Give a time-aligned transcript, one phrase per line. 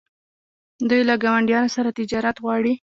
[0.89, 2.73] دوی له ګاونډیانو سره تجارت غواړي.